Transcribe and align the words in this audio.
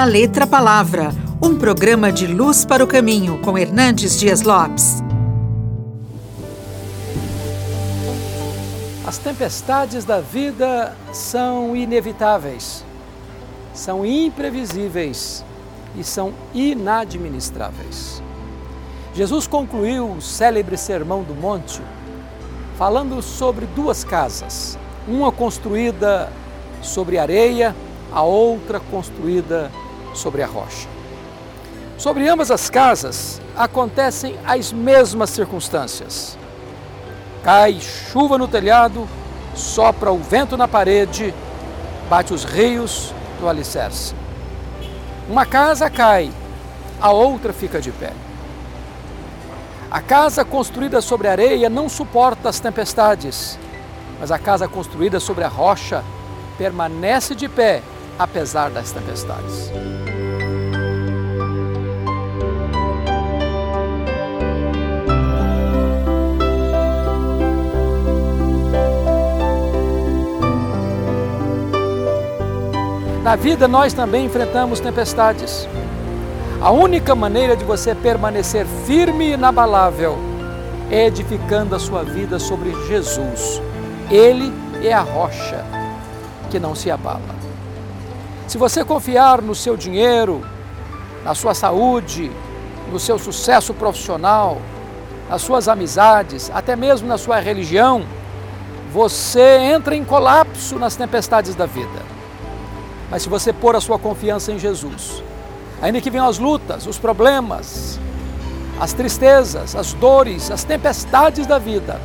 da 0.00 0.04
Letra 0.06 0.46
Palavra, 0.46 1.12
um 1.42 1.58
programa 1.58 2.10
de 2.10 2.26
luz 2.26 2.64
para 2.64 2.82
o 2.82 2.86
caminho 2.86 3.38
com 3.42 3.58
Hernandes 3.58 4.18
Dias 4.18 4.40
Lopes. 4.40 5.02
As 9.06 9.18
tempestades 9.18 10.06
da 10.06 10.18
vida 10.18 10.96
são 11.12 11.76
inevitáveis, 11.76 12.82
são 13.74 14.06
imprevisíveis 14.06 15.44
e 15.94 16.02
são 16.02 16.32
inadministráveis. 16.54 18.22
Jesus 19.12 19.46
concluiu 19.46 20.12
o 20.12 20.22
célebre 20.22 20.78
Sermão 20.78 21.22
do 21.22 21.34
Monte 21.34 21.82
falando 22.78 23.20
sobre 23.20 23.66
duas 23.66 24.02
casas, 24.02 24.78
uma 25.06 25.30
construída 25.30 26.32
sobre 26.80 27.18
areia, 27.18 27.76
a 28.10 28.22
outra 28.22 28.80
construída 28.80 29.70
sobre 30.14 30.42
a 30.42 30.46
rocha. 30.46 30.88
Sobre 31.98 32.26
ambas 32.28 32.50
as 32.50 32.70
casas 32.70 33.40
acontecem 33.56 34.38
as 34.46 34.72
mesmas 34.72 35.30
circunstâncias. 35.30 36.38
Cai 37.44 37.78
chuva 37.80 38.38
no 38.38 38.48
telhado, 38.48 39.06
sopra 39.54 40.10
o 40.10 40.18
vento 40.18 40.56
na 40.56 40.66
parede, 40.66 41.34
bate 42.08 42.32
os 42.32 42.44
rios 42.44 43.12
no 43.40 43.48
alicerce. 43.48 44.14
Uma 45.28 45.44
casa 45.44 45.90
cai, 45.90 46.30
a 47.00 47.10
outra 47.10 47.52
fica 47.52 47.80
de 47.80 47.90
pé. 47.92 48.12
A 49.90 50.00
casa 50.00 50.44
construída 50.44 51.00
sobre 51.00 51.28
areia 51.28 51.68
não 51.68 51.88
suporta 51.88 52.48
as 52.48 52.60
tempestades, 52.60 53.58
mas 54.18 54.30
a 54.30 54.38
casa 54.38 54.68
construída 54.68 55.18
sobre 55.18 55.44
a 55.44 55.48
rocha 55.48 56.04
permanece 56.56 57.34
de 57.34 57.48
pé 57.48 57.82
apesar 58.20 58.68
das 58.68 58.92
tempestades. 58.92 59.72
Na 73.24 73.36
vida 73.36 73.66
nós 73.66 73.94
também 73.94 74.26
enfrentamos 74.26 74.80
tempestades. 74.80 75.66
A 76.60 76.70
única 76.70 77.14
maneira 77.14 77.56
de 77.56 77.64
você 77.64 77.94
permanecer 77.94 78.66
firme 78.86 79.30
e 79.30 79.32
inabalável 79.32 80.18
é 80.90 81.06
edificando 81.06 81.74
a 81.74 81.78
sua 81.78 82.02
vida 82.02 82.38
sobre 82.38 82.70
Jesus. 82.86 83.62
Ele 84.10 84.52
é 84.82 84.92
a 84.92 85.00
rocha 85.00 85.64
que 86.50 86.58
não 86.58 86.74
se 86.74 86.90
abala. 86.90 87.39
Se 88.50 88.58
você 88.58 88.84
confiar 88.84 89.40
no 89.40 89.54
seu 89.54 89.76
dinheiro, 89.76 90.44
na 91.22 91.36
sua 91.36 91.54
saúde, 91.54 92.32
no 92.90 92.98
seu 92.98 93.16
sucesso 93.16 93.72
profissional, 93.72 94.60
nas 95.28 95.40
suas 95.40 95.68
amizades, 95.68 96.50
até 96.52 96.74
mesmo 96.74 97.06
na 97.06 97.16
sua 97.16 97.38
religião, 97.38 98.04
você 98.92 99.56
entra 99.58 99.94
em 99.94 100.04
colapso 100.04 100.80
nas 100.80 100.96
tempestades 100.96 101.54
da 101.54 101.64
vida. 101.64 102.02
Mas 103.08 103.22
se 103.22 103.28
você 103.28 103.52
pôr 103.52 103.76
a 103.76 103.80
sua 103.80 104.00
confiança 104.00 104.50
em 104.50 104.58
Jesus, 104.58 105.22
ainda 105.80 106.00
que 106.00 106.10
venham 106.10 106.26
as 106.26 106.40
lutas, 106.40 106.88
os 106.88 106.98
problemas, 106.98 108.00
as 108.80 108.92
tristezas, 108.92 109.76
as 109.76 109.92
dores, 109.92 110.50
as 110.50 110.64
tempestades 110.64 111.46
da 111.46 111.60
vida, 111.60 112.00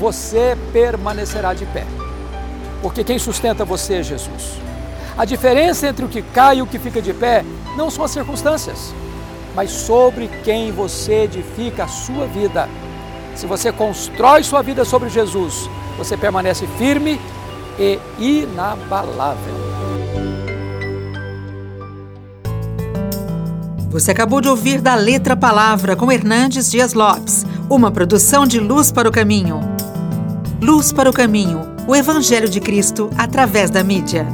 você 0.00 0.56
permanecerá 0.72 1.52
de 1.52 1.66
pé 1.66 1.84
porque 2.80 3.02
quem 3.02 3.18
sustenta 3.18 3.64
você 3.64 3.94
é 3.94 4.02
Jesus. 4.02 4.66
A 5.16 5.24
diferença 5.24 5.88
entre 5.88 6.04
o 6.04 6.08
que 6.08 6.22
cai 6.22 6.58
e 6.58 6.62
o 6.62 6.66
que 6.66 6.78
fica 6.78 7.00
de 7.00 7.14
pé 7.14 7.44
não 7.76 7.90
são 7.90 8.04
as 8.04 8.10
circunstâncias, 8.10 8.94
mas 9.54 9.70
sobre 9.70 10.28
quem 10.44 10.70
você 10.70 11.24
edifica 11.24 11.84
a 11.84 11.88
sua 11.88 12.26
vida. 12.26 12.68
Se 13.34 13.46
você 13.46 13.72
constrói 13.72 14.42
sua 14.42 14.62
vida 14.62 14.84
sobre 14.84 15.08
Jesus, 15.08 15.68
você 15.96 16.16
permanece 16.16 16.66
firme 16.78 17.20
e 17.78 17.98
inabalável. 18.18 19.54
Você 23.90 24.10
acabou 24.10 24.42
de 24.42 24.48
ouvir 24.48 24.80
da 24.80 24.94
Letra 24.94 25.34
Palavra 25.34 25.96
com 25.96 26.12
Hernandes 26.12 26.70
Dias 26.70 26.92
Lopes, 26.92 27.46
uma 27.70 27.90
produção 27.90 28.46
de 28.46 28.60
Luz 28.60 28.92
para 28.92 29.08
o 29.08 29.12
Caminho. 29.12 29.60
Luz 30.60 30.92
para 30.92 31.08
o 31.08 31.12
Caminho 31.12 31.76
o 31.86 31.94
Evangelho 31.94 32.48
de 32.48 32.60
Cristo 32.60 33.08
através 33.16 33.70
da 33.70 33.82
mídia. 33.84 34.26